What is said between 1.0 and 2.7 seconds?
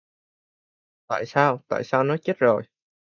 Tại sao tại sao nó chết rồi